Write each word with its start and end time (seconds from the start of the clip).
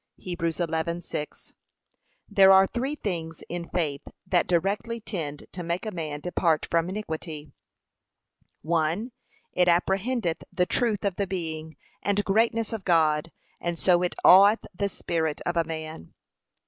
(Heb 0.17 0.39
11:6) 0.39 1.53
There 2.27 2.51
are 2.51 2.65
three 2.65 2.95
things 2.95 3.43
in 3.47 3.67
faith, 3.67 4.01
that 4.25 4.47
directly 4.47 4.99
tend 4.99 5.43
to 5.51 5.61
make 5.61 5.85
a 5.85 5.91
man 5.91 6.21
depart 6.21 6.65
from 6.71 6.89
iniquity. 6.89 7.51
(l.) 8.67 9.11
It 9.53 9.67
apprehendeth 9.67 10.43
the 10.51 10.65
truth 10.65 11.05
of 11.05 11.17
the 11.17 11.27
being 11.27 11.77
and 12.01 12.25
greatness 12.25 12.73
of 12.73 12.83
God, 12.83 13.31
and 13.59 13.77
so 13.77 14.01
it 14.01 14.15
aweth 14.25 14.65
the 14.73 14.89
spirit 14.89 15.39
of 15.45 15.55
a 15.55 15.63
man. 15.65 16.15